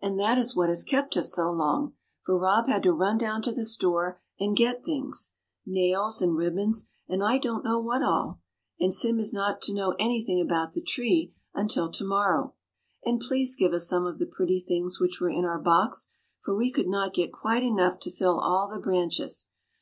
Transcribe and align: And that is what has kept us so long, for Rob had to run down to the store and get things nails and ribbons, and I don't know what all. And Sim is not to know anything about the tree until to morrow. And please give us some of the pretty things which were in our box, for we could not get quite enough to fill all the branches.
And 0.00 0.18
that 0.18 0.38
is 0.38 0.56
what 0.56 0.70
has 0.70 0.82
kept 0.82 1.18
us 1.18 1.34
so 1.34 1.52
long, 1.52 1.92
for 2.24 2.38
Rob 2.38 2.66
had 2.66 2.82
to 2.84 2.94
run 2.94 3.18
down 3.18 3.42
to 3.42 3.52
the 3.52 3.66
store 3.66 4.18
and 4.38 4.56
get 4.56 4.82
things 4.82 5.34
nails 5.66 6.22
and 6.22 6.34
ribbons, 6.34 6.90
and 7.06 7.22
I 7.22 7.36
don't 7.36 7.62
know 7.62 7.78
what 7.78 8.02
all. 8.02 8.40
And 8.80 8.94
Sim 8.94 9.18
is 9.18 9.34
not 9.34 9.60
to 9.60 9.74
know 9.74 9.94
anything 9.98 10.40
about 10.40 10.72
the 10.72 10.80
tree 10.80 11.34
until 11.52 11.92
to 11.92 12.04
morrow. 12.06 12.54
And 13.04 13.20
please 13.20 13.54
give 13.54 13.74
us 13.74 13.86
some 13.86 14.06
of 14.06 14.18
the 14.18 14.24
pretty 14.24 14.60
things 14.60 14.98
which 14.98 15.20
were 15.20 15.28
in 15.28 15.44
our 15.44 15.58
box, 15.60 16.08
for 16.40 16.56
we 16.56 16.72
could 16.72 16.88
not 16.88 17.12
get 17.12 17.30
quite 17.30 17.62
enough 17.62 17.98
to 17.98 18.10
fill 18.10 18.40
all 18.40 18.66
the 18.66 18.80
branches. 18.80 19.50